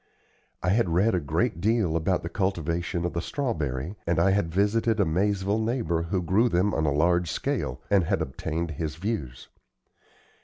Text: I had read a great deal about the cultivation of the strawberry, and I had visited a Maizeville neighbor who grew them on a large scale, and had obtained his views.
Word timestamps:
I 0.63 0.69
had 0.69 0.89
read 0.89 1.13
a 1.13 1.19
great 1.19 1.61
deal 1.61 1.95
about 1.95 2.23
the 2.23 2.27
cultivation 2.29 3.05
of 3.05 3.13
the 3.13 3.21
strawberry, 3.21 3.97
and 4.07 4.19
I 4.19 4.31
had 4.31 4.51
visited 4.51 4.99
a 4.99 5.05
Maizeville 5.05 5.63
neighbor 5.63 6.01
who 6.01 6.23
grew 6.23 6.49
them 6.49 6.73
on 6.73 6.87
a 6.87 6.91
large 6.91 7.29
scale, 7.31 7.83
and 7.91 8.05
had 8.05 8.19
obtained 8.19 8.71
his 8.71 8.95
views. 8.95 9.47